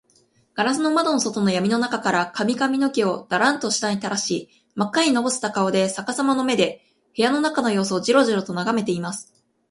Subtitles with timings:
[0.55, 6.81] ガラス窓の外のやみの中から、髪かみの毛をダランと下にたらし、まっかにのぼせた顔で、さかさまの目で、
[7.15, 9.31] 部屋の中のようすをジロジロとながめています。